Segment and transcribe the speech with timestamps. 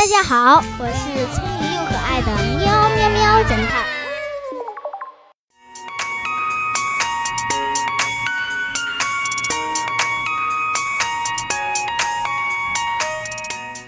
[0.00, 3.84] 大家好，我是聪明又可爱的喵喵喵侦探。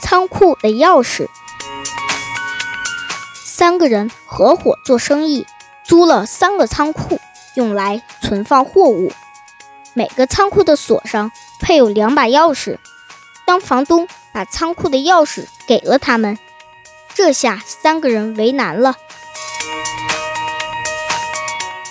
[0.00, 1.28] 仓库的钥匙，
[3.44, 5.46] 三个人合伙做生意，
[5.84, 7.20] 租了三个仓库，
[7.54, 9.12] 用来存放货物。
[9.94, 11.30] 每个仓库的锁上
[11.60, 12.78] 配有两把钥匙。
[13.46, 16.38] 当房东把仓库的钥匙给了他们，
[17.14, 18.96] 这下三个人为难了，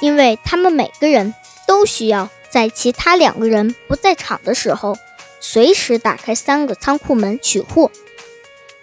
[0.01, 1.33] 因为他们每个人
[1.67, 4.97] 都需要在其他两个人不在场的时候，
[5.39, 7.91] 随时打开三个仓库门取货。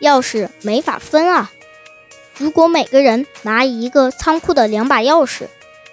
[0.01, 1.51] 钥匙没法分啊！
[2.37, 5.47] 如果每个人拿一个仓库的两把钥匙，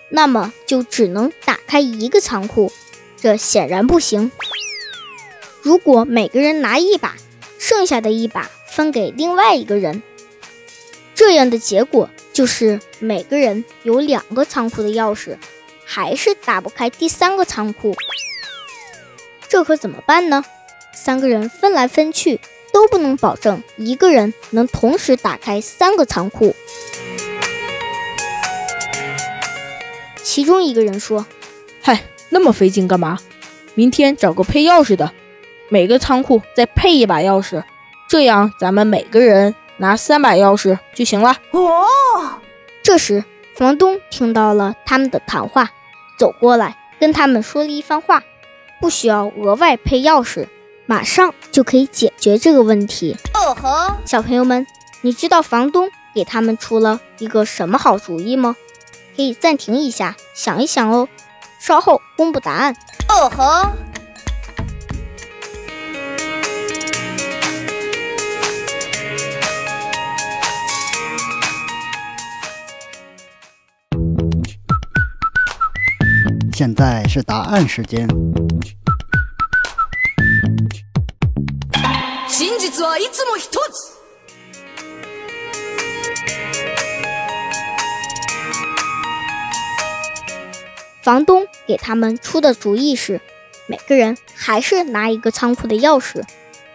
[0.10, 2.70] 那么就只能打开一个仓库，
[3.16, 4.30] 这显然不行。
[5.62, 7.16] 如果每个人拿一把，
[7.66, 10.04] 剩下的一把分给另外一个人，
[11.16, 15.38] 这样的结果就是每个人有两个仓库的钥匙，
[15.86, 17.96] 还是打不开第三个仓库。
[19.48, 20.44] 这可怎么办呢？
[20.94, 22.42] 三个人分来分去，
[22.74, 26.54] 都不能保证一个人能同时打开三个仓库。
[30.22, 31.26] 其中一个人说
[31.82, 33.20] ：“嗨，那么费劲干嘛？
[33.74, 35.14] 明天找个配钥匙的。”
[35.74, 37.64] 每个仓库再配一把钥匙，
[38.08, 41.36] 这样咱们每个人拿三把钥匙就行了。
[41.50, 41.88] 哦，
[42.84, 43.24] 这时
[43.56, 45.72] 房东听到了他们的谈话，
[46.16, 48.22] 走过来跟他们说了一番话，
[48.80, 50.46] 不需要额外配钥匙，
[50.86, 53.18] 马上就可以解决这个问题。
[53.34, 54.68] 哦吼，小朋友们，
[55.02, 58.56] 你知道房东给他们出了一个什么好主意吗？
[59.16, 61.08] 可以暂停一下，想一想哦，
[61.60, 62.76] 稍后公布答案。
[63.10, 63.72] 哦呵。
[76.54, 78.08] 现在是答案时间。
[91.02, 93.20] 房东给他们出的主意是，
[93.68, 96.24] 每个人还是拿一个仓库的钥匙，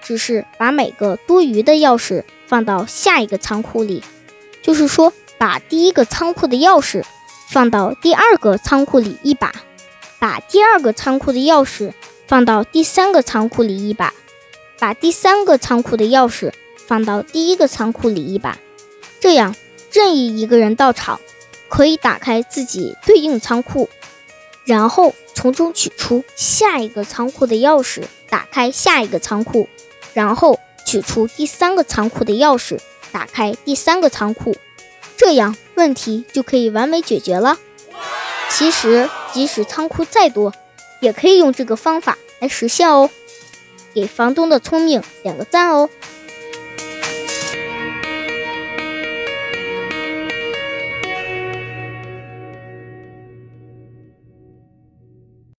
[0.03, 4.03] 只是把每个多余的钥匙放到下一个仓库里，
[4.61, 7.05] 就是说，把第一个仓库的钥匙
[7.49, 9.53] 放到第二个仓库里一把。
[10.19, 11.93] 把第二个仓库的钥匙
[12.27, 14.13] 放到第三个仓库里一把，
[14.79, 16.53] 把第三个仓库的钥匙
[16.87, 18.59] 放到第一个仓库里一把，
[19.21, 19.55] 这样
[19.93, 21.21] 任意一个人到场，
[21.69, 23.89] 可以打开自己对应仓库，
[24.65, 29.69] 然后从中取出下一个仓库的钥匙，打开下一个仓库，
[30.15, 32.79] 然后取出第三个仓库的钥匙，
[33.13, 34.57] 打开第三个仓库，
[35.17, 37.59] 这样问题就可以完美解决了。
[38.51, 40.53] 其实，即使仓库再多，
[41.01, 43.09] 也可以用这个方法来实现哦。
[43.95, 45.89] 给房东的聪明点个赞哦！